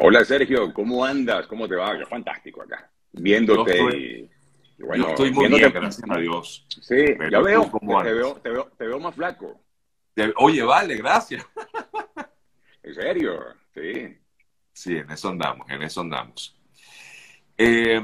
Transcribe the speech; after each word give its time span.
Hola 0.00 0.24
Sergio, 0.24 0.72
¿cómo 0.72 1.04
andas? 1.04 1.46
¿Cómo 1.46 1.68
te 1.68 1.74
va? 1.74 1.98
Qué 1.98 2.06
fantástico 2.06 2.62
acá. 2.62 2.88
Viéndote 3.12 3.76
Yo 3.78 3.90
y, 3.90 4.30
y 4.78 4.82
bueno, 4.82 5.04
Yo 5.04 5.10
estoy 5.10 5.32
muy 5.32 5.48
bien, 5.48 5.72
gracias 5.72 6.08
a 6.08 6.18
Dios. 6.18 6.66
Sí, 6.68 6.94
Pero 7.18 7.30
ya 7.30 7.40
veo, 7.40 7.70
¿cómo 7.70 8.02
te 8.02 8.12
veo, 8.12 8.34
te 8.36 8.50
veo, 8.50 8.64
te 8.78 8.86
veo 8.86 9.00
más 9.00 9.14
flaco. 9.14 9.60
Oye, 10.36 10.62
vale, 10.62 10.96
gracias. 10.96 11.46
En 12.82 12.94
serio, 12.94 13.44
sí. 13.74 14.16
Sí, 14.72 14.96
en 14.96 15.10
eso 15.10 15.28
andamos, 15.28 15.68
en 15.68 15.82
eso 15.82 16.00
andamos. 16.00 16.56
Eh, 17.56 18.00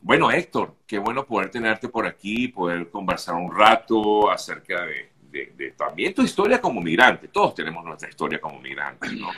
bueno, 0.00 0.30
Héctor, 0.30 0.76
qué 0.86 0.98
bueno 0.98 1.26
poder 1.26 1.50
tenerte 1.50 1.88
por 1.88 2.06
aquí, 2.06 2.48
poder 2.48 2.88
conversar 2.90 3.34
un 3.34 3.54
rato 3.54 4.30
acerca 4.30 4.86
de, 4.86 5.10
de- 5.30 5.52
de 5.56 5.70
también 5.72 6.14
tu 6.14 6.22
historia 6.22 6.60
como 6.60 6.80
migrante. 6.80 7.26
Todos 7.28 7.54
tenemos 7.56 7.84
nuestra 7.84 8.08
historia 8.08 8.40
como 8.40 8.60
migrantes, 8.60 9.12
¿no? 9.14 9.30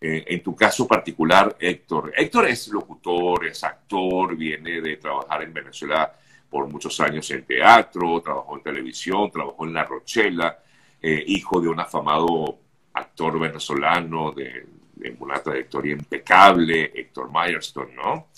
Eh, 0.00 0.24
en 0.28 0.42
tu 0.42 0.54
caso 0.54 0.86
particular, 0.86 1.56
Héctor. 1.58 2.12
Héctor 2.16 2.48
es 2.48 2.68
locutor, 2.68 3.46
es 3.46 3.64
actor, 3.64 4.36
viene 4.36 4.80
de 4.80 4.96
trabajar 4.96 5.42
en 5.42 5.52
Venezuela 5.52 6.12
por 6.48 6.68
muchos 6.68 6.98
años 7.00 7.30
en 7.30 7.44
teatro, 7.44 8.20
trabajó 8.22 8.56
en 8.56 8.62
televisión, 8.62 9.30
trabajó 9.30 9.66
en 9.66 9.72
La 9.74 9.84
Rochela, 9.84 10.58
eh, 11.02 11.24
hijo 11.26 11.60
de 11.60 11.68
un 11.68 11.80
afamado 11.80 12.58
actor 12.94 13.38
venezolano 13.38 14.32
de, 14.32 14.66
de 14.94 15.16
una 15.18 15.42
trayectoria 15.42 15.92
impecable, 15.92 16.92
Héctor 16.94 17.30
Myerston, 17.32 17.94
¿no? 17.94 18.28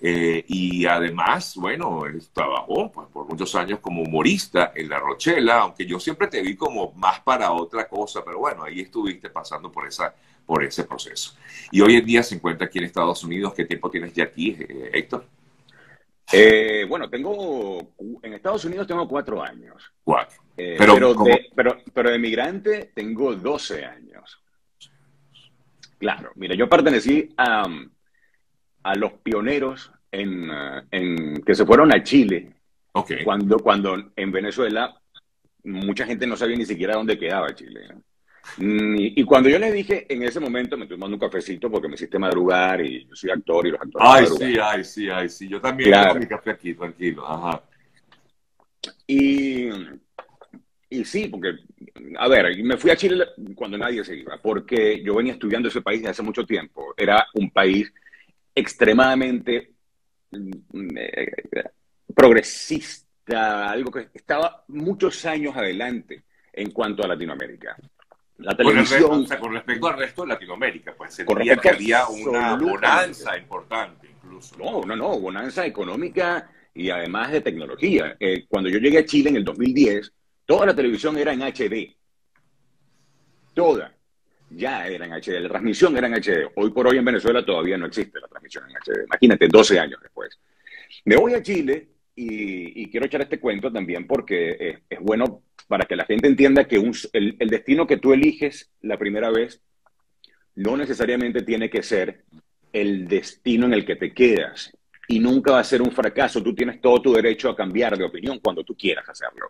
Eh, 0.00 0.44
y 0.46 0.86
además, 0.86 1.56
bueno, 1.56 2.06
él 2.06 2.22
trabajó 2.32 2.90
pues, 2.92 3.08
por 3.08 3.26
muchos 3.26 3.52
años 3.56 3.80
como 3.80 4.02
humorista 4.02 4.72
en 4.74 4.88
La 4.88 5.00
Rochela, 5.00 5.60
aunque 5.60 5.84
yo 5.86 5.98
siempre 5.98 6.28
te 6.28 6.40
vi 6.40 6.54
como 6.56 6.92
más 6.92 7.20
para 7.20 7.50
otra 7.50 7.88
cosa, 7.88 8.24
pero 8.24 8.38
bueno, 8.38 8.62
ahí 8.62 8.80
estuviste 8.80 9.28
pasando 9.30 9.72
por, 9.72 9.88
esa, 9.88 10.14
por 10.48 10.64
ese 10.64 10.84
proceso. 10.84 11.36
Y 11.70 11.82
hoy 11.82 11.96
en 11.96 12.06
día 12.06 12.22
se 12.22 12.34
encuentra 12.36 12.66
aquí 12.66 12.78
en 12.78 12.84
Estados 12.86 13.22
Unidos. 13.22 13.52
¿Qué 13.52 13.66
tiempo 13.66 13.90
tienes 13.90 14.14
ya 14.14 14.24
aquí, 14.24 14.56
eh, 14.58 14.90
Héctor? 14.94 15.26
Eh, 16.32 16.86
bueno, 16.88 17.10
tengo, 17.10 17.92
en 18.22 18.32
Estados 18.32 18.64
Unidos 18.64 18.86
tengo 18.86 19.06
cuatro 19.06 19.42
años. 19.42 19.92
Cuatro. 20.02 20.38
Eh, 20.56 20.76
Pero 20.78 20.94
pero, 20.94 21.14
de, 21.22 21.50
pero, 21.54 21.76
pero 21.92 22.10
de 22.10 22.18
migrante 22.18 22.92
tengo 22.94 23.34
12 23.34 23.84
años. 23.84 24.42
Claro, 25.98 26.32
mira, 26.36 26.54
yo 26.54 26.66
pertenecí 26.68 27.28
a, 27.36 27.66
a 28.84 28.94
los 28.94 29.12
pioneros 29.22 29.92
en, 30.10 30.48
en- 30.90 31.42
que 31.44 31.54
se 31.54 31.66
fueron 31.66 31.92
a 31.92 32.02
Chile 32.02 32.54
Ok. 32.92 33.12
cuando, 33.24 33.58
cuando 33.58 34.10
en 34.16 34.32
Venezuela 34.32 34.98
mucha 35.64 36.06
gente 36.06 36.26
no 36.26 36.36
sabía 36.36 36.56
ni 36.56 36.64
siquiera 36.64 36.94
dónde 36.94 37.18
quedaba 37.18 37.54
Chile. 37.54 37.88
¿no? 37.92 38.02
Y, 38.58 39.20
y 39.20 39.24
cuando 39.24 39.48
yo 39.48 39.58
le 39.58 39.70
dije, 39.70 40.06
en 40.12 40.22
ese 40.22 40.40
momento 40.40 40.76
me 40.76 40.86
tomando 40.86 41.14
un 41.16 41.20
cafecito 41.20 41.70
porque 41.70 41.86
me 41.88 41.94
hiciste 41.94 42.18
madrugar 42.18 42.84
y 42.84 43.06
yo 43.06 43.14
soy 43.14 43.30
actor 43.30 43.66
y 43.66 43.70
los 43.70 43.80
actores 43.80 44.08
Ay, 44.10 44.22
madrugan. 44.22 44.48
sí, 44.52 44.58
ay, 44.60 44.84
sí, 44.84 45.08
ay, 45.10 45.28
sí. 45.28 45.48
Yo 45.48 45.60
también 45.60 45.90
Claro. 45.90 46.08
tomo 46.08 46.20
mi 46.20 46.26
café 46.26 46.50
aquí, 46.50 46.74
tranquilo. 46.74 47.26
Ajá. 47.26 47.62
Y, 49.06 49.68
y 50.90 51.04
sí, 51.04 51.28
porque, 51.28 51.52
a 52.18 52.28
ver, 52.28 52.56
me 52.64 52.76
fui 52.76 52.90
a 52.90 52.96
Chile 52.96 53.24
cuando 53.54 53.78
nadie 53.78 54.02
se 54.04 54.16
iba, 54.16 54.38
porque 54.42 55.02
yo 55.02 55.14
venía 55.14 55.34
estudiando 55.34 55.68
ese 55.68 55.82
país 55.82 56.00
desde 56.00 56.10
hace 56.10 56.22
mucho 56.22 56.44
tiempo. 56.46 56.94
Era 56.96 57.26
un 57.34 57.50
país 57.50 57.92
extremadamente 58.54 59.72
mm, 60.30 60.96
eh, 60.96 61.26
progresista, 62.14 63.70
algo 63.70 63.90
que 63.90 64.08
estaba 64.14 64.64
muchos 64.68 65.24
años 65.26 65.56
adelante 65.56 66.24
en 66.52 66.70
cuanto 66.70 67.04
a 67.04 67.08
Latinoamérica. 67.08 67.76
La 68.38 68.56
Con, 68.56 68.66
resto- 68.66 68.84
televisión, 68.88 69.22
o 69.24 69.26
sea, 69.26 69.38
con 69.40 69.52
respecto 69.52 69.88
al 69.88 69.98
resto 69.98 70.22
de 70.22 70.28
Latinoamérica, 70.28 70.94
pues 70.96 71.10
Con 71.24 71.36
sentía 71.36 71.54
respecto 71.54 71.60
que 71.62 71.68
había 71.70 72.06
una 72.08 72.54
bonanza 72.56 73.36
importante 73.36 74.08
incluso. 74.08 74.56
No, 74.58 74.82
no, 74.82 74.94
no, 74.94 75.18
bonanza 75.18 75.66
económica 75.66 76.48
y 76.74 76.88
además 76.90 77.32
de 77.32 77.40
tecnología. 77.40 78.16
Eh, 78.20 78.46
cuando 78.48 78.70
yo 78.70 78.78
llegué 78.78 78.98
a 78.98 79.04
Chile 79.04 79.30
en 79.30 79.36
el 79.36 79.44
2010, 79.44 80.12
toda 80.46 80.66
la 80.66 80.74
televisión 80.76 81.18
era 81.18 81.32
en 81.32 81.42
HD. 81.42 81.96
Toda. 83.54 83.92
Ya 84.50 84.86
era 84.86 85.04
en 85.06 85.12
HD. 85.12 85.40
La 85.40 85.48
transmisión 85.48 85.96
era 85.96 86.06
en 86.06 86.14
HD. 86.14 86.50
Hoy 86.54 86.70
por 86.70 86.86
hoy 86.86 86.98
en 86.98 87.04
Venezuela 87.04 87.44
todavía 87.44 87.76
no 87.76 87.86
existe 87.86 88.20
la 88.20 88.28
transmisión 88.28 88.64
en 88.70 88.76
HD. 88.76 89.04
Imagínate, 89.04 89.48
12 89.48 89.78
años 89.80 90.00
después. 90.00 90.38
Me 91.04 91.16
voy 91.16 91.34
a 91.34 91.42
Chile 91.42 91.88
y, 92.18 92.82
y 92.82 92.90
quiero 92.90 93.06
echar 93.06 93.22
este 93.22 93.38
cuento 93.38 93.70
también 93.72 94.06
porque 94.06 94.56
es, 94.58 94.78
es 94.90 95.00
bueno 95.00 95.42
para 95.68 95.84
que 95.86 95.94
la 95.96 96.04
gente 96.04 96.26
entienda 96.26 96.66
que 96.66 96.78
un- 96.78 96.94
el, 97.12 97.36
el 97.38 97.48
destino 97.48 97.86
que 97.86 97.98
tú 97.98 98.12
eliges 98.12 98.70
la 98.82 98.98
primera 98.98 99.30
vez 99.30 99.60
no 100.56 100.76
necesariamente 100.76 101.42
tiene 101.42 101.70
que 101.70 101.82
ser 101.82 102.24
el 102.72 103.06
destino 103.06 103.66
en 103.66 103.74
el 103.74 103.84
que 103.86 103.96
te 103.96 104.12
quedas 104.12 104.72
y 105.06 105.20
nunca 105.20 105.52
va 105.52 105.60
a 105.60 105.64
ser 105.64 105.80
un 105.80 105.92
fracaso. 105.92 106.42
Tú 106.42 106.54
tienes 106.54 106.80
todo 106.80 107.00
tu 107.00 107.12
derecho 107.12 107.48
a 107.48 107.56
cambiar 107.56 107.96
de 107.96 108.04
opinión 108.04 108.40
cuando 108.40 108.62
tú 108.64 108.74
quieras 108.74 109.08
hacerlo. 109.08 109.46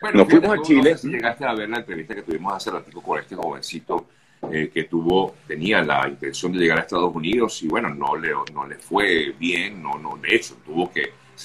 Bueno, 0.00 0.18
Nos 0.20 0.28
fuimos 0.30 0.50
a 0.50 0.54
no- 0.54 0.60
no 0.60 0.62
Chile. 0.62 0.90
sé 0.96 0.98
si 0.98 1.08
llegaste 1.08 1.44
a 1.44 1.54
ver 1.54 1.68
la 1.68 1.78
entrevista 1.78 2.14
que 2.14 2.22
tuvimos 2.22 2.54
hace 2.54 2.70
ratico 2.70 3.02
con 3.02 3.18
este 3.20 3.34
jovencito 3.34 4.06
eh, 4.52 4.70
que 4.72 4.84
tuvo, 4.84 5.34
tenía 5.48 5.82
la 5.82 6.06
intención 6.08 6.52
de 6.52 6.58
llegar 6.58 6.78
a 6.78 6.82
Estados 6.82 7.14
Unidos 7.14 7.62
y 7.62 7.68
bueno, 7.68 7.92
no 7.94 8.14
le, 8.16 8.30
no 8.52 8.66
le 8.66 8.76
fue 8.76 9.34
bien, 9.38 9.82
no, 9.82 9.98
no, 9.98 10.16
de 10.18 10.36
hecho, 10.36 10.56
tuvo 10.64 10.92
que, 10.92 11.02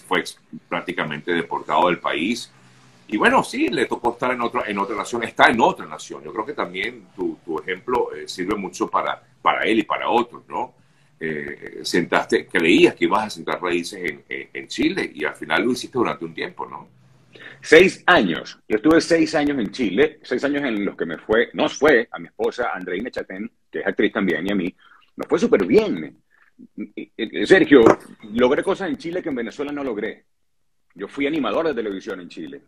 fue 0.07 0.23
prácticamente 0.67 1.33
deportado 1.33 1.87
del 1.87 1.99
país. 1.99 2.51
Y 3.07 3.17
bueno, 3.17 3.43
sí, 3.43 3.69
le 3.69 3.85
tocó 3.87 4.11
estar 4.13 4.31
en 4.31 4.41
otra, 4.41 4.63
en 4.67 4.77
otra 4.77 4.95
nación, 4.95 5.23
está 5.23 5.47
en 5.49 5.59
otra 5.61 5.85
nación. 5.87 6.23
Yo 6.23 6.31
creo 6.31 6.45
que 6.45 6.53
también 6.53 7.07
tu, 7.15 7.39
tu 7.43 7.59
ejemplo 7.59 8.13
eh, 8.15 8.27
sirve 8.27 8.55
mucho 8.55 8.87
para, 8.87 9.21
para 9.41 9.63
él 9.63 9.79
y 9.79 9.83
para 9.83 10.09
otros, 10.09 10.43
¿no? 10.47 10.73
Eh, 11.19 11.79
sentaste, 11.83 12.45
creías 12.47 12.95
que 12.95 13.05
ibas 13.05 13.25
a 13.25 13.29
sentar 13.29 13.61
raíces 13.61 13.99
en, 14.03 14.23
en- 14.29 14.49
en 14.53 14.67
Chile 14.67 15.11
y 15.13 15.25
al 15.25 15.35
final 15.35 15.63
lo 15.63 15.71
hiciste 15.71 15.97
durante 15.97 16.23
un 16.23 16.33
tiempo, 16.33 16.65
¿no? 16.67 16.87
Seis 17.61 18.03
años. 18.05 18.57
Yo 18.67 18.77
estuve 18.77 19.01
seis 19.01 19.35
años 19.35 19.57
en 19.59 19.71
Chile, 19.71 20.19
seis 20.23 20.43
años 20.43 20.63
en 20.63 20.85
los 20.85 20.95
que 20.95 21.05
me 21.05 21.17
fue, 21.17 21.49
nos 21.53 21.77
fue 21.77 22.07
a 22.11 22.19
mi 22.19 22.27
esposa 22.27 22.69
Andreina 22.73 23.11
Chatén, 23.11 23.51
que 23.71 23.79
es 23.79 23.87
actriz 23.87 24.13
también, 24.13 24.47
y 24.47 24.51
a 24.51 24.55
mí, 24.55 24.73
nos 25.17 25.27
fue 25.27 25.39
súper 25.39 25.65
bien. 25.65 26.17
Y- 26.75 27.45
Sergio, 27.45 27.83
logré 28.33 28.63
cosas 28.63 28.89
en 28.89 28.97
Chile 28.97 29.21
que 29.21 29.29
en 29.29 29.35
Venezuela 29.35 29.71
no 29.71 29.83
logré. 29.83 30.25
Yo 30.95 31.07
fui 31.07 31.27
animador 31.27 31.67
de 31.67 31.73
televisión 31.73 32.19
en 32.19 32.29
Chile. 32.29 32.61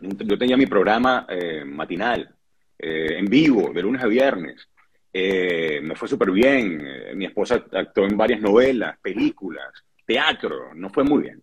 Yo 0.00 0.38
tenía 0.38 0.56
mi 0.56 0.66
programa 0.66 1.26
eh, 1.28 1.64
matinal, 1.64 2.34
eh, 2.78 3.18
en 3.18 3.26
vivo, 3.26 3.70
de 3.72 3.82
lunes 3.82 4.02
a 4.02 4.06
viernes. 4.06 4.68
Eh, 5.12 5.80
me 5.82 5.94
fue 5.94 6.08
súper 6.08 6.30
bien. 6.30 6.80
Eh, 6.86 7.12
mi 7.14 7.26
esposa 7.26 7.64
actuó 7.72 8.06
en 8.06 8.16
varias 8.16 8.40
novelas, 8.40 8.98
películas, 9.00 9.72
teatro. 10.06 10.74
No 10.74 10.88
fue 10.88 11.04
muy 11.04 11.22
bien. 11.24 11.42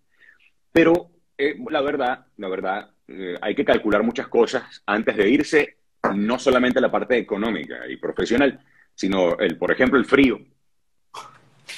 Pero 0.72 1.10
eh, 1.36 1.56
la 1.70 1.80
verdad, 1.82 2.26
la 2.36 2.48
verdad, 2.48 2.90
eh, 3.06 3.36
hay 3.40 3.54
que 3.54 3.64
calcular 3.64 4.02
muchas 4.02 4.28
cosas 4.28 4.82
antes 4.86 5.16
de 5.16 5.30
irse, 5.30 5.76
no 6.14 6.38
solamente 6.38 6.80
la 6.80 6.90
parte 6.90 7.16
económica 7.16 7.86
y 7.88 7.96
profesional, 7.96 8.58
sino, 8.94 9.38
el, 9.38 9.56
por 9.56 9.70
ejemplo, 9.70 9.98
el 9.98 10.04
frío. 10.04 10.40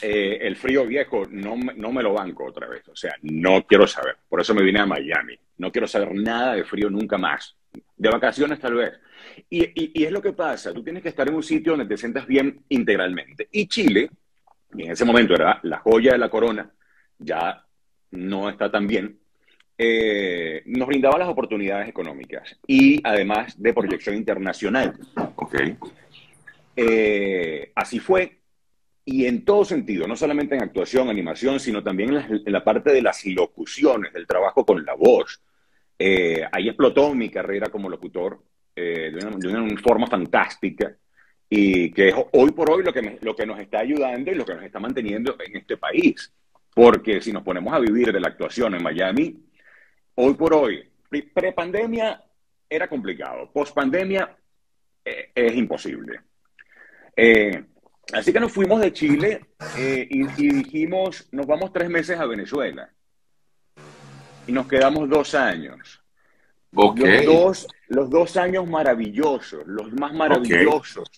Eh, 0.03 0.38
el 0.43 0.56
frío 0.56 0.87
viejo 0.87 1.25
no, 1.31 1.56
no 1.56 1.93
me 1.93 2.03
lo 2.03 2.15
banco 2.15 2.44
otra 2.47 2.66
vez, 2.69 2.88
o 2.88 2.97
sea, 2.97 3.15
no 3.22 3.62
quiero 3.66 3.87
saber. 3.87 4.16
Por 4.28 4.41
eso 4.41 4.55
me 4.55 4.62
vine 4.62 4.81
a 4.81 4.87
Miami. 4.87 5.38
No 5.59 5.71
quiero 5.71 5.87
saber 5.87 6.15
nada 6.15 6.55
de 6.55 6.65
frío 6.65 6.88
nunca 6.88 7.19
más. 7.19 7.55
De 7.97 8.09
vacaciones 8.09 8.59
tal 8.59 8.75
vez. 8.75 8.94
Y, 9.50 9.62
y- 9.65 9.93
y 9.94 10.05
es 10.05 10.10
lo 10.12 10.22
que 10.22 10.33
pasa, 10.33 10.72
tú 10.72 10.83
tienes 10.83 11.03
que 11.03 11.10
estar 11.10 11.28
en 11.28 11.34
un 11.34 11.43
sitio 11.43 11.72
donde 11.72 11.87
te 11.87 11.97
sientas 11.99 12.27
bien 12.27 12.60
integralmente. 12.71 13.49
Y 13.53 13.66
Chile, 13.66 14.10
y 14.75 14.84
en 14.84 14.93
ese 14.93 15.05
momento 15.05 15.34
era 15.34 15.60
la 15.65 15.78
joya 15.78 16.12
de 16.12 16.19
la 16.19 16.31
corona, 16.31 16.71
ya 17.19 17.65
no 18.12 18.49
está 18.49 18.71
tan 18.71 18.87
bien, 18.87 19.19
eh, 19.77 20.62
nos 20.66 20.89
brindaba 20.89 21.19
las 21.19 21.28
oportunidades 21.28 21.89
económicas 21.89 22.59
y 22.66 23.00
además 23.05 23.60
de 23.60 23.72
proyección 23.75 24.16
internacional. 24.16 24.94
Ok. 25.37 25.55
Eh, 26.77 27.72
así 27.75 27.99
fue, 27.99 28.40
y 29.05 29.27
en 29.27 29.44
todo 29.44 29.65
sentido, 29.65 30.06
no 30.06 30.15
solamente 30.16 30.54
en 30.54 30.63
actuación, 30.63 31.09
animación, 31.09 31.59
sino 31.59 31.83
también 31.83 32.10
en 32.10 32.15
la, 32.16 32.27
en 32.27 32.53
la 32.53 32.63
parte 32.65 32.92
de 32.92 33.03
las 33.03 33.24
locuciones, 33.27 34.13
del 34.13 34.27
trabajo 34.27 34.65
con 34.65 34.84
la 34.84 34.95
voz. 34.95 35.42
Eh, 35.98 36.42
ahí 36.53 36.69
explotó 36.69 37.15
mi 37.15 37.28
carrera 37.28 37.69
como 37.69 37.89
locutor 37.89 38.42
eh, 38.74 39.10
de, 39.13 39.27
una, 39.27 39.36
de 39.36 39.48
una 39.48 39.80
forma 39.80 40.07
fantástica 40.07 40.97
y 41.48 41.91
que 41.92 42.09
es 42.09 42.15
hoy 42.33 42.53
por 42.53 42.71
hoy 42.71 42.84
lo 42.84 42.92
que, 42.92 43.03
me- 43.03 43.19
lo 43.21 43.34
que 43.34 43.45
nos 43.47 43.59
está 43.59 43.80
ayudando 43.80 44.30
y 44.30 44.34
lo 44.34 44.45
que 44.45 44.54
nos 44.54 44.65
está 44.65 44.78
manteniendo 44.78 45.36
en 45.45 45.57
este 45.57 45.77
país. 45.77 46.33
Porque 46.74 47.21
si 47.21 47.33
nos 47.33 47.42
ponemos 47.42 47.74
a 47.74 47.80
vivir 47.80 48.13
de 48.13 48.21
la 48.21 48.28
actuación 48.28 48.74
en 48.74 48.83
Miami, 48.83 49.36
hoy 50.15 50.34
por 50.34 50.54
hoy, 50.54 50.84
pre- 51.09 51.24
prepandemia 51.34 52.22
era 52.69 52.86
complicado, 52.89 53.51
pospandemia 53.53 54.36
eh, 55.04 55.33
es 55.34 55.57
imposible. 55.57 56.21
Eh, 57.16 57.65
así 58.12 58.33
que 58.33 58.41
nos 58.41 58.53
fuimos 58.53 58.80
de 58.80 58.92
Chile 58.92 59.47
eh, 59.77 60.07
y, 60.09 60.22
y 60.22 60.48
dijimos, 60.51 61.28
nos 61.33 61.47
vamos 61.47 61.72
tres 61.72 61.89
meses 61.89 62.18
a 62.18 62.27
Venezuela. 62.27 62.91
Y 64.47 64.53
nos 64.53 64.66
quedamos 64.66 65.09
dos 65.09 65.34
años. 65.34 66.01
Los, 66.72 66.95
dos, 67.24 67.68
los 67.89 68.10
dos 68.10 68.36
años 68.36 68.68
maravillosos, 68.68 69.66
los 69.66 69.92
más 69.92 70.12
maravillosos. 70.15 71.10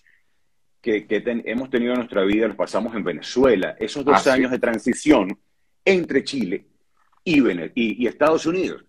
que, 0.80 1.06
hemos 1.44 1.70
tenido 1.70 1.92
en 1.92 1.98
nuestra 1.98 2.22
vida 2.24 2.48
los 2.48 2.56
pasamos 2.56 2.94
en 2.96 3.04
Venezuela, 3.04 3.76
esos 3.78 4.04
dos 4.04 4.26
ah, 4.26 4.32
años 4.32 4.50
de 4.50 4.58
transición 4.58 5.38
entre 5.84 6.24
Chile 6.24 6.66
y, 7.22 7.42
y, 7.74 8.06
Estados 8.06 8.46
Unidos, 8.46 8.84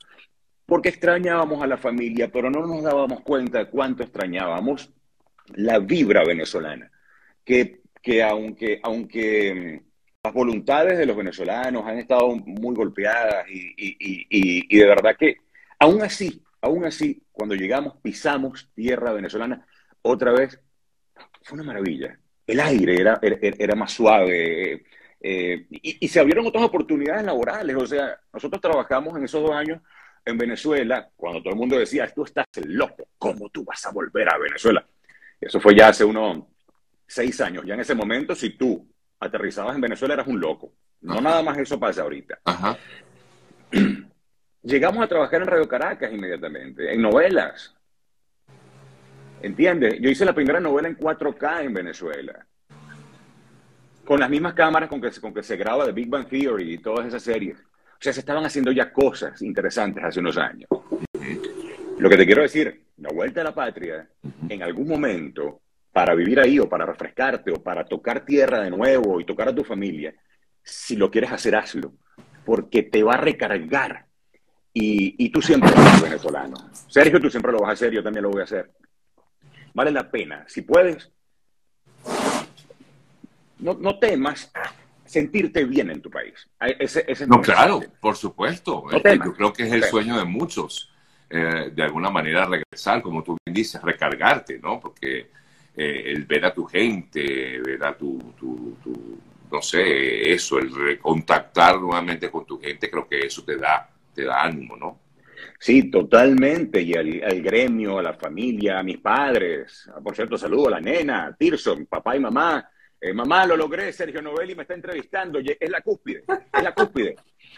porque 0.66 0.90
extrañábamos 0.90 1.62
a 1.62 1.68
la 1.68 1.78
familia, 1.78 2.32
pero 2.32 2.50
no 2.50 2.66
nos 2.66 2.82
dábamos 2.82 3.22
cuenta 3.22 3.60
de 3.60 3.70
cuánto 3.70 4.04
extrañábamos 4.04 4.90
la 5.54 5.80
vibra 5.80 6.24
venezolana, 6.24 6.90
que, 7.44 7.83
que 8.04 8.22
aunque, 8.22 8.80
aunque 8.84 9.82
mm, 9.82 9.90
las 10.26 10.34
voluntades 10.34 10.98
de 10.98 11.06
los 11.06 11.16
venezolanos 11.16 11.86
han 11.88 11.98
estado 11.98 12.36
muy 12.36 12.76
golpeadas 12.76 13.50
y, 13.50 13.74
y, 13.78 14.68
y, 14.70 14.78
de 14.78 14.86
verdad 14.86 15.16
que 15.18 15.38
aún 15.80 16.02
así, 16.02 16.44
aún 16.62 16.86
así, 16.86 17.24
cuando 17.32 17.56
llegamos, 17.56 17.96
pisamos 18.02 18.70
tierra 18.76 19.14
venezolana, 19.14 19.66
otra 20.02 20.34
vez 20.34 20.60
fue 21.42 21.56
una 21.56 21.64
maravilla. 21.64 22.20
El 22.46 22.60
aire 22.60 23.00
era, 23.00 23.20
era, 23.22 23.76
más 23.76 23.94
suave 23.94 24.84
eh, 25.22 25.66
y, 25.70 26.08
se 26.10 26.20
abrieron 26.20 26.46
otras 26.46 26.66
oportunidades 26.66 27.24
laborales. 27.24 27.76
O 27.78 27.88
sea, 27.88 28.20
nosotros 28.34 28.62
trabajamos 28.62 29.18
en 29.18 29.24
esos 29.24 29.42
dos 29.42 29.52
años 29.52 29.82
en 30.26 30.38
Venezuela 30.38 31.10
cuando 31.16 31.42
todo 31.42 31.54
el 31.54 31.60
mundo 31.60 31.80
decía, 31.80 32.12
tú 32.14 32.24
estás 32.26 32.46
loco, 32.66 33.08
¿cómo 33.18 33.50
tú 33.50 33.64
vas 33.64 33.86
a 33.86 33.92
volver 33.92 34.28
a 34.30 34.38
Venezuela? 34.38 34.86
Eso 35.40 35.60
fue 35.62 35.76
ya 35.76 35.90
hace 35.90 36.04
unos 36.04 36.53
seis 37.08 37.40
años. 37.42 37.64
Ya 37.66 37.74
en 37.74 37.82
ese 37.82 37.96
momento, 37.96 38.36
si 38.36 38.52
tú 38.52 38.88
aterrizabas 39.20 39.76
en 39.76 39.82
Venezuela, 39.82 40.14
eras 40.16 40.28
un 40.28 40.40
loco. 40.40 40.74
No 41.02 41.20
nada 41.20 41.42
más 41.42 41.58
eso 41.58 41.80
pasa 41.80 42.02
ahorita. 42.04 42.40
Llegamos 44.64 45.04
a 45.04 45.08
trabajar 45.08 45.42
en 45.42 45.48
Radio 45.48 45.68
Caracas 45.68 46.12
inmediatamente, 46.14 46.94
en 46.94 47.02
novelas. 47.02 47.76
¿Entiendes? 49.42 50.00
Yo 50.00 50.10
hice 50.10 50.24
la 50.24 50.34
primera 50.34 50.62
novela 50.62 50.88
en 50.88 50.98
4K 50.98 51.66
en 51.66 51.74
Venezuela. 51.74 52.46
Con 54.06 54.20
las 54.20 54.30
mismas 54.30 54.54
cámaras 54.54 54.90
con 54.90 55.02
que, 55.02 55.12
con 55.20 55.34
que 55.34 55.44
se 55.44 55.58
graba 55.58 55.86
The 55.86 55.92
Big 55.92 56.10
Bang 56.10 56.28
Theory 56.28 56.74
y 56.74 56.78
todas 56.78 57.08
esas 57.08 57.24
series. 57.24 57.58
O 57.60 57.98
sea, 58.00 58.14
se 58.14 58.22
estaban 58.22 58.46
haciendo 58.46 58.72
ya 58.72 58.92
cosas 58.92 59.42
interesantes 59.42 60.04
hace 60.04 60.22
unos 60.22 60.38
años. 60.38 60.70
Lo 62.00 62.10
que 62.10 62.18
te 62.18 62.26
quiero 62.26 62.42
decir, 62.42 62.86
la 62.98 63.10
vuelta 63.14 63.42
a 63.42 63.46
la 63.46 63.56
patria, 63.56 64.08
en 64.48 64.64
algún 64.64 64.88
momento, 64.88 65.63
para 65.94 66.16
vivir 66.16 66.40
ahí 66.40 66.60
o 66.60 66.68
para 66.68 66.86
refrescarte 66.86 67.52
o 67.52 67.64
para 67.64 67.86
tocar 67.86 68.26
tierra 68.26 68.62
de 68.62 68.72
nuevo 68.72 69.22
y 69.22 69.26
tocar 69.26 69.48
a 69.48 69.56
tu 69.56 69.64
familia, 69.64 70.14
si 70.62 70.98
lo 70.98 71.10
quieres 71.10 71.32
hacer, 71.32 71.56
hazlo, 71.56 71.94
porque 72.44 72.84
te 72.84 73.04
va 73.04 73.14
a 73.14 73.18
recargar. 73.18 74.08
Y, 74.76 75.24
y 75.24 75.30
tú 75.30 75.40
siempre 75.40 75.70
eres 75.70 76.02
venezolano. 76.02 76.56
Sergio, 76.88 77.22
tú 77.22 77.30
siempre 77.30 77.52
lo 77.52 77.60
vas 77.60 77.70
a 77.70 77.74
hacer, 77.74 77.92
yo 77.92 78.04
también 78.04 78.24
lo 78.24 78.32
voy 78.32 78.42
a 78.42 78.46
hacer 78.46 78.72
vale 79.74 79.92
la 79.92 80.10
pena. 80.10 80.46
Si 80.48 80.62
puedes, 80.62 81.12
no, 83.60 84.00
temas 84.00 84.52
sentirte 85.06 85.64
bien 85.66 85.90
en 85.90 86.02
tu 86.02 86.10
país. 86.10 86.48
Ese, 86.60 87.28
no, 87.28 87.42
claro, 87.42 87.82
por 88.00 88.16
supuesto. 88.16 88.86
yo 88.92 89.34
creo 89.34 89.54
que 89.54 89.64
es 89.64 89.74
el 89.74 89.84
sueño 89.84 90.18
de 90.18 90.26
muchos, 90.26 90.92
eh, 91.30 91.72
de 91.74 91.84
alguna 91.84 92.10
manera 92.10 92.46
regresar, 92.46 93.02
como 93.02 93.24
tú 93.24 93.38
bien 93.46 93.54
dices, 93.54 93.82
recargarte, 93.82 94.60
¿no? 94.60 94.80
Porque 94.80 95.30
eh, 95.76 96.04
el 96.08 96.26
ver 96.26 96.46
a 96.46 96.54
tu 96.54 96.66
gente, 96.66 97.60
ver 97.60 97.84
a 97.84 97.98
tu, 97.98 98.18
tu, 98.40 98.78
no 99.52 99.62
sé, 99.62 100.32
eso, 100.32 100.60
el 100.60 101.00
contactar 101.00 101.80
nuevamente 101.80 102.30
con 102.30 102.46
tu 102.46 102.60
gente, 102.60 102.90
creo 102.90 103.08
que 103.08 103.20
eso 103.20 103.44
te 103.44 103.58
da, 103.58 103.90
te 104.14 104.24
da 104.24 104.44
ánimo, 104.44 104.76
¿no? 104.76 105.04
Sí, 105.60 105.90
totalmente. 105.90 106.82
Y 106.82 106.94
al, 106.94 107.42
gremio, 107.42 107.98
a 107.98 108.04
la 108.04 108.14
familia, 108.14 108.80
a 108.80 108.84
mis 108.84 108.98
padres. 108.98 109.90
Ah, 109.96 110.02
por 110.04 110.14
cierto, 110.14 110.38
saludo 110.38 110.68
a 110.68 110.72
la 110.72 110.82
nena, 110.82 111.28
a 111.28 111.36
Tirso, 111.36 111.78
papá 111.86 112.18
y 112.18 112.20
mamá. 112.20 112.70
Eh, 113.00 113.14
mamá, 113.14 113.46
lo 113.46 113.56
logré, 113.56 113.94
Sergio 113.94 114.22
Novelli 114.22 114.56
me 114.56 114.64
está 114.64 114.74
entrevistando. 114.74 115.40
Es 115.40 115.70
la 115.70 115.80
cúspide, 115.80 116.26
es 116.54 116.64
la 116.64 116.74
cúspide. 116.74 117.16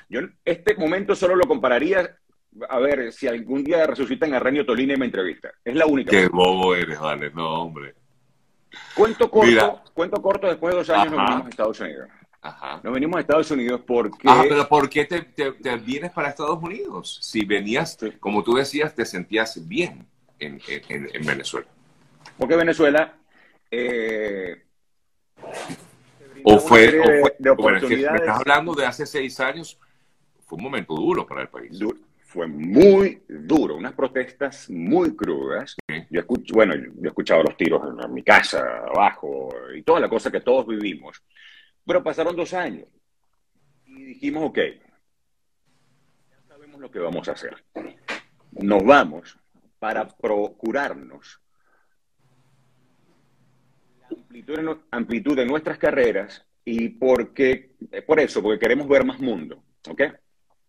Yo 0.08 0.22
este 0.44 0.76
momento 0.76 1.16
solo 1.16 1.36
lo 1.36 1.48
compararía 1.48 2.16
a 2.70 2.80
ver 2.80 3.12
si 3.12 3.28
algún 3.28 3.64
día 3.64 3.88
resucitan 3.88 4.34
a 4.34 4.40
Renio 4.40 4.66
Tolini 4.66 4.94
y 4.94 4.98
me 4.98 5.06
entrevista. 5.06 5.52
Es 5.64 5.76
la 5.76 5.88
única. 5.88 6.12
Qué 6.12 6.28
bobo 6.28 6.76
eres, 6.76 7.00
vale. 7.00 7.32
No, 7.32 7.64
hombre. 7.64 7.96
Cuento 8.96 9.30
corto, 9.30 9.82
cuento 9.94 10.22
corto 10.22 10.48
después 10.48 10.74
de 10.74 10.80
dos 10.80 10.90
años 10.90 11.14
nos 11.14 11.26
vinimos 11.26 11.46
a 11.46 11.50
Estados 11.50 11.80
Unidos. 11.80 12.10
Ajá. 12.42 12.80
Nos 12.84 12.94
venimos 12.94 13.18
a 13.18 13.22
Estados 13.22 13.52
Unidos 13.52 13.82
porque... 13.86 14.28
Ajá, 14.28 14.44
pero 14.48 14.68
¿por 14.68 14.90
qué 14.90 15.06
te, 15.06 15.22
te, 15.22 15.78
vienes 15.78 16.12
para 16.12 16.30
Estados 16.30 16.62
Unidos? 16.62 17.20
Si 17.22 17.44
venías, 17.44 17.98
como 18.20 18.44
tú 18.44 18.54
decías, 18.54 18.94
te 18.94 19.04
sentías 19.06 19.68
bien 19.68 20.08
en, 20.38 20.62
en, 20.68 21.10
en 21.14 21.26
Venezuela. 21.26 21.68
Porque 22.38 22.56
Venezuela... 22.56 23.16
Eh, 23.72 24.62
o 26.44 26.60
fue, 26.60 27.00
o 27.00 27.04
fue 27.04 27.36
de, 27.40 27.50
oportunidades. 27.50 28.12
me 28.12 28.18
estás 28.18 28.40
hablando 28.40 28.74
de 28.76 28.86
hace 28.86 29.06
seis 29.06 29.40
años, 29.40 29.80
fue 30.46 30.58
un 30.58 30.64
momento 30.64 30.94
duro 30.94 31.26
para 31.26 31.42
el 31.42 31.50
país. 31.50 31.80
fue 32.20 32.48
muy 32.48 33.24
duro, 33.28 33.76
unas 33.76 33.94
protestas 33.94 34.70
muy 34.70 35.16
crudas. 35.16 35.76
Yo 36.10 36.20
escucho, 36.20 36.54
bueno, 36.54 36.76
yo 36.76 37.04
he 37.04 37.08
escuchado 37.08 37.44
los 37.44 37.58
tiros 37.58 37.82
en, 38.04 38.14
mi 38.14 38.24
casa, 38.24 38.84
abajo, 38.88 39.50
y 39.76 39.82
toda 39.84 40.00
la 40.00 40.10
cosa 40.10 40.32
que 40.32 40.42
todos 40.42 40.68
vivimos. 40.68 41.24
Pero 41.86 42.04
pasaron 42.04 42.36
dos 42.36 42.54
años 42.54 42.88
y 43.86 44.04
dijimos, 44.06 44.44
ok, 44.50 44.60
ya 46.30 46.42
sabemos 46.48 46.80
lo 46.80 46.90
que 46.90 47.00
vamos 47.00 47.28
a 47.28 47.34
hacer. 47.34 47.64
Nos 48.52 48.84
vamos 48.84 49.38
para 49.80 50.08
procurarnos 50.08 51.42
la 54.10 54.78
amplitud, 54.92 55.36
de 55.36 55.46
nuestras 55.46 55.78
carreras 55.78 56.46
y 56.64 56.90
porque, 56.90 57.76
por 58.06 58.20
eso, 58.20 58.42
porque 58.42 58.60
queremos 58.60 58.88
ver 58.88 59.06
más 59.06 59.20
mundo. 59.20 59.64
¿ok? 59.90 60.02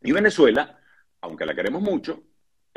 Y 0.03 0.13
Venezuela, 0.13 0.79
aunque 1.21 1.47
la 1.47 1.55
queremos 1.55 1.83
mucho, 1.83 2.23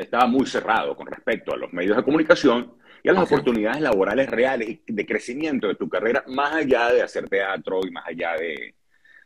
estaba 0.02 0.26
muy 0.26 0.46
cerrado 0.46 0.96
con 0.96 1.06
respecto 1.06 1.52
a 1.52 1.56
los 1.56 1.72
medios 1.72 1.96
de 1.96 2.02
comunicación 2.02 2.74
y 3.02 3.08
a 3.08 3.12
las 3.12 3.24
oportunidades 3.24 3.80
laborales 3.80 4.28
reales 4.28 4.68
y 4.68 4.92
de 4.92 5.06
crecimiento 5.06 5.68
de 5.68 5.74
tu 5.74 5.88
carrera, 5.88 6.24
más 6.28 6.54
allá 6.54 6.92
de 6.92 7.02
hacer 7.02 7.28
teatro 7.28 7.80
y 7.86 7.90
más 7.90 8.06
allá 8.06 8.34
de, 8.36 8.74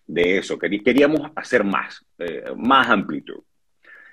de 0.07 0.39
eso. 0.39 0.59
Queríamos 0.59 1.31
hacer 1.35 1.65
más, 1.65 2.05
eh, 2.19 2.45
más 2.57 2.89
amplitud. 2.89 3.43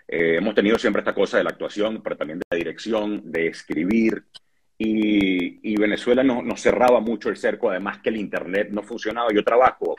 Eh, 0.08 0.38
hemos 0.38 0.56
tenido 0.56 0.78
siempre 0.78 1.02
esta 1.02 1.13
cosa 1.13 1.38
de 1.38 1.44
la 1.44 1.52
actuación, 1.52 2.02
pero 2.02 2.18
también 2.18 2.40
de 2.40 2.46
la 2.50 2.58
dirección, 2.58 3.31
de 3.31 3.48
escribir. 3.48 4.25
Y, 4.78 5.72
y 5.72 5.75
Venezuela 5.78 6.24
nos, 6.24 6.60
cerraba 6.60 7.00
mucho 7.00 7.30
el 7.30 7.38
cerco, 7.38 7.69
además 7.69 8.00
que 8.00 8.10
el 8.10 8.18
Internet 8.18 8.69
no 8.72 8.81
funcionaba. 8.81 9.30
Yo 9.31 9.44
trabajo, 9.44 9.96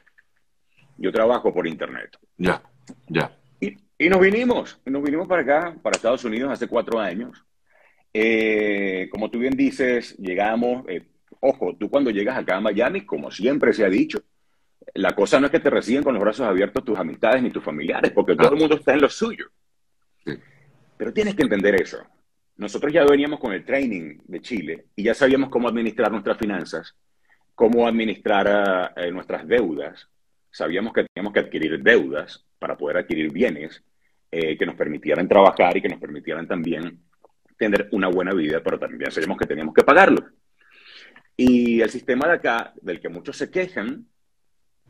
yo 0.98 1.12
trabajo 1.12 1.54
por 1.54 1.66
Internet. 1.66 2.18
Ya, 2.36 2.62
ya. 3.08 3.30
Y 4.02 4.08
nos 4.08 4.20
vinimos, 4.20 4.80
nos 4.84 5.00
vinimos 5.00 5.28
para 5.28 5.42
acá, 5.42 5.76
para 5.80 5.94
Estados 5.94 6.24
Unidos, 6.24 6.50
hace 6.50 6.66
cuatro 6.66 6.98
años. 6.98 7.44
Eh, 8.12 9.08
como 9.12 9.30
tú 9.30 9.38
bien 9.38 9.56
dices, 9.56 10.16
llegamos, 10.18 10.84
eh, 10.88 11.06
ojo, 11.38 11.76
tú 11.76 11.88
cuando 11.88 12.10
llegas 12.10 12.36
acá 12.36 12.56
a 12.56 12.60
Miami, 12.60 13.06
como 13.06 13.30
siempre 13.30 13.72
se 13.72 13.84
ha 13.84 13.88
dicho, 13.88 14.20
la 14.94 15.14
cosa 15.14 15.38
no 15.38 15.46
es 15.46 15.52
que 15.52 15.60
te 15.60 15.70
reciben 15.70 16.02
con 16.02 16.14
los 16.14 16.22
brazos 16.22 16.48
abiertos 16.48 16.84
tus 16.84 16.98
amistades 16.98 17.44
ni 17.44 17.52
tus 17.52 17.62
familiares, 17.62 18.10
porque 18.10 18.34
todo 18.34 18.52
el 18.52 18.58
mundo 18.58 18.74
está 18.74 18.92
en 18.92 19.02
lo 19.02 19.08
suyo. 19.08 19.46
Pero 20.96 21.12
tienes 21.12 21.36
que 21.36 21.44
entender 21.44 21.80
eso. 21.80 21.98
Nosotros 22.56 22.92
ya 22.92 23.04
veníamos 23.04 23.38
con 23.38 23.52
el 23.52 23.64
training 23.64 24.18
de 24.24 24.40
Chile 24.40 24.86
y 24.96 25.04
ya 25.04 25.14
sabíamos 25.14 25.48
cómo 25.48 25.68
administrar 25.68 26.10
nuestras 26.10 26.38
finanzas, 26.38 26.96
cómo 27.54 27.86
administrar 27.86 28.94
eh, 28.96 29.12
nuestras 29.12 29.46
deudas. 29.46 30.08
Sabíamos 30.50 30.92
que 30.92 31.04
teníamos 31.04 31.32
que 31.32 31.40
adquirir 31.40 31.80
deudas 31.80 32.44
para 32.58 32.76
poder 32.76 32.96
adquirir 32.96 33.32
bienes 33.32 33.80
que 34.32 34.64
nos 34.64 34.76
permitieran 34.76 35.28
trabajar 35.28 35.76
y 35.76 35.82
que 35.82 35.90
nos 35.90 36.00
permitieran 36.00 36.48
también 36.48 37.00
tener 37.58 37.88
una 37.92 38.08
buena 38.08 38.32
vida, 38.32 38.60
pero 38.64 38.78
también 38.78 39.10
sabemos 39.10 39.36
que 39.38 39.46
teníamos 39.46 39.74
que 39.74 39.84
pagarlo. 39.84 40.24
Y 41.36 41.80
el 41.80 41.90
sistema 41.90 42.26
de 42.26 42.34
acá, 42.34 42.72
del 42.80 43.00
que 43.00 43.08
muchos 43.08 43.36
se 43.36 43.50
quejan, 43.50 44.06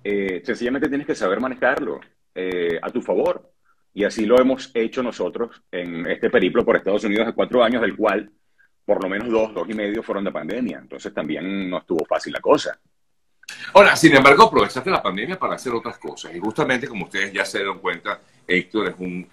eh, 0.05 0.43
sencillamente 0.45 0.89
tienes 0.89 1.07
que 1.07 1.15
saber 1.15 1.41
manejarlo 1.41 2.01
eh, 2.35 2.79
a 2.81 2.91
tu 2.91 3.01
favor. 3.03 3.53
Y 3.95 4.05
así 4.05 4.25
lo 4.25 4.41
hemos 4.41 4.71
hecho 4.75 5.03
nosotros 5.03 5.63
en 5.71 6.07
este 6.07 6.31
periplo 6.31 6.65
por 6.65 6.77
Estados 6.77 7.05
Unidos 7.05 7.27
de 7.27 7.35
cuatro 7.35 7.63
años, 7.63 7.83
del 7.83 7.97
cual 7.97 8.31
por 8.85 9.03
lo 9.03 9.09
menos 9.09 9.29
dos, 9.29 9.55
dos 9.55 9.69
y 9.69 9.75
medio 9.75 10.03
fueron 10.03 10.25
de 10.25 10.33
pandemia. 10.33 10.79
Entonces 10.79 11.13
también 11.13 11.69
no 11.69 11.79
estuvo 11.79 12.05
fácil 12.07 12.33
la 12.33 12.41
cosa. 12.41 12.81
Ahora, 13.75 13.97
sin 13.97 14.15
embargo, 14.15 14.45
aprovechaste 14.45 14.91
la 14.91 15.03
pandemia 15.03 15.39
para 15.39 15.55
hacer 15.55 15.73
otras 15.73 15.99
cosas. 15.99 16.35
Y 16.35 16.39
justamente, 16.39 16.87
como 16.87 17.05
ustedes 17.05 17.33
ya 17.33 17.45
se 17.45 17.59
dieron 17.59 17.79
cuenta, 17.79 18.21
Héctor 18.47 18.89
es 18.89 18.95
un, 18.99 19.27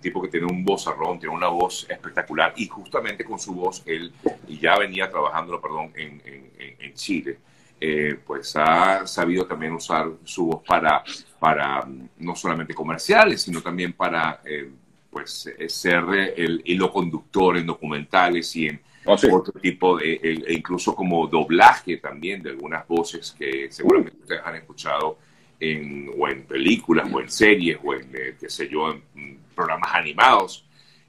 tipo 0.00 0.20
que 0.20 0.28
tiene 0.28 0.46
un 0.46 0.64
vozarrón, 0.64 1.18
tiene 1.18 1.34
una 1.34 1.48
voz 1.48 1.86
espectacular. 1.88 2.52
Y 2.56 2.66
justamente 2.66 3.24
con 3.24 3.38
su 3.38 3.54
voz, 3.54 3.82
él 3.86 4.12
ya 4.48 4.78
venía 4.78 5.10
trabajando, 5.10 5.60
perdón, 5.60 5.92
en, 5.94 6.22
en, 6.24 6.94
Chile. 6.94 7.38
Eh, 7.78 8.18
pues 8.26 8.56
ha 8.56 9.06
sabido 9.06 9.44
también 9.44 9.72
usar 9.72 10.08
su 10.24 10.46
voz 10.46 10.62
para, 10.66 11.04
para 11.38 11.86
no 12.18 12.34
solamente 12.34 12.74
comerciales, 12.74 13.42
sino 13.42 13.60
también 13.60 13.92
para 13.92 14.40
eh, 14.46 14.70
pues, 15.10 15.52
ser 15.68 16.04
el 16.36 16.62
hilo 16.64 16.90
conductor 16.90 17.58
en 17.58 17.66
documentales 17.66 18.56
y 18.56 18.68
en 18.68 18.80
oh, 19.06 19.36
otro 19.36 19.60
tipo 19.60 19.98
de, 19.98 20.14
e, 20.14 20.44
e 20.46 20.52
incluso 20.54 20.94
como 20.94 21.26
doblaje 21.26 21.96
también 21.98 22.42
de 22.42 22.50
algunas 22.50 22.86
voces 22.86 23.34
que 23.38 23.68
seguramente 23.70 24.18
ustedes 24.20 24.42
han 24.44 24.56
escuchado 24.56 25.18
en, 25.58 26.10
o 26.18 26.28
en 26.28 26.44
películas 26.44 27.08
o 27.12 27.20
en 27.20 27.30
series 27.30 27.78
o 27.82 27.94
en, 27.94 28.10
eh, 28.14 28.36
qué 28.38 28.48
sé 28.48 28.68
yo, 28.68 28.90
en 28.90 29.38
programas 29.54 29.94
animados. 29.94 30.66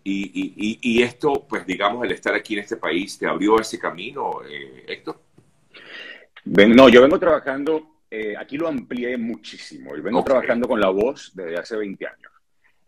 Y, 0.10 0.80
y, 0.82 1.02
esto, 1.02 1.46
pues 1.50 1.66
digamos, 1.66 2.06
el 2.06 2.14
estar 2.14 2.34
aquí 2.34 2.54
en 2.54 2.62
este 2.62 2.78
país, 2.78 3.18
¿te 3.18 3.28
abrió 3.28 3.60
ese 3.60 3.78
camino, 3.78 4.40
eh, 4.50 4.86
Héctor? 4.88 5.20
no, 6.46 6.88
yo 6.88 7.02
vengo 7.02 7.20
trabajando, 7.20 7.98
eh, 8.10 8.34
aquí 8.40 8.58
lo 8.58 8.70
amplié 8.70 9.18
muchísimo, 9.18 9.98
y 9.98 10.00
vengo 10.00 10.24
trabajando 10.24 10.66
con 10.66 10.80
la 10.80 10.88
voz 10.90 11.34
desde 11.36 11.58
hace 11.58 11.76
20 11.76 12.08
años. 12.08 12.32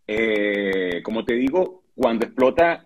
Eh, 0.08 1.02
como 1.04 1.26
te 1.26 1.34
digo, 1.34 1.84
cuando 1.94 2.26
explota 2.26 2.86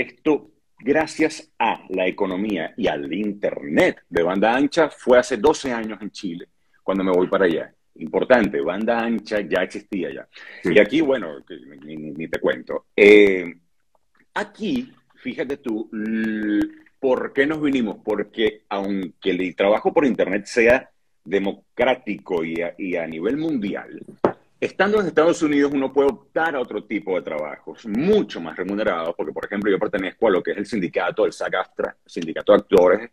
esto, 0.00 0.50
gracias 0.78 1.52
a 1.58 1.84
la 1.88 2.06
economía 2.06 2.74
y 2.76 2.86
al 2.86 3.12
Internet 3.12 4.02
de 4.08 4.22
banda 4.22 4.54
ancha, 4.54 4.90
fue 4.90 5.18
hace 5.18 5.36
12 5.36 5.72
años 5.72 5.98
en 6.02 6.10
Chile, 6.10 6.48
cuando 6.82 7.04
me 7.04 7.12
voy 7.12 7.28
para 7.28 7.46
allá 7.46 7.74
importante, 7.96 8.60
banda 8.60 9.00
ancha 9.00 9.40
ya 9.40 9.62
existía 9.62 10.12
ya. 10.12 10.28
Y 10.64 10.78
aquí, 10.78 11.00
bueno, 11.00 11.44
ni, 11.84 12.28
te 12.28 12.40
cuento. 12.40 12.86
Eh, 12.96 13.54
aquí, 14.34 14.92
fíjate 15.16 15.58
tú, 15.58 15.90
¿por 16.98 17.32
qué 17.32 17.46
nos 17.46 17.60
vinimos? 17.60 17.98
Porque 18.04 18.62
aunque 18.68 19.30
el 19.30 19.54
trabajo 19.54 19.92
por 19.92 20.04
Internet 20.04 20.46
sea 20.46 20.90
democrático 21.24 22.44
y 22.44 22.60
a, 22.96 23.06
nivel 23.06 23.36
mundial, 23.36 24.00
estando 24.64 24.98
en 24.98 25.06
Estados 25.06 25.42
Unidos 25.42 25.72
uno 25.74 25.92
puede 25.92 26.08
optar 26.08 26.56
a 26.56 26.60
otro 26.60 26.84
tipo 26.84 27.14
de 27.14 27.22
trabajos 27.22 27.86
mucho 27.86 28.40
más 28.40 28.56
remunerados, 28.56 29.14
porque 29.14 29.32
por 29.32 29.44
ejemplo 29.44 29.70
yo 29.70 29.78
pertenezco 29.78 30.26
a 30.26 30.30
lo 30.30 30.42
que 30.42 30.52
es 30.52 30.56
el 30.56 30.66
sindicato, 30.66 31.26
el 31.26 31.32
SAG-AFTRA, 31.32 31.96
Sindicato 32.06 32.52
de 32.52 32.58
Actores 32.58 33.10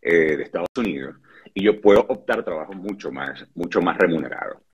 eh, 0.00 0.36
de 0.36 0.42
Estados 0.42 0.68
Unidos, 0.76 1.16
y 1.52 1.64
yo 1.64 1.78
puedo 1.80 2.00
optar 2.00 2.40
a 2.40 2.44
trabajos 2.44 2.76
mucho 2.76 3.12
más, 3.12 3.46
mucho 3.54 3.82
más 3.82 3.98
remunerados. 3.98 4.58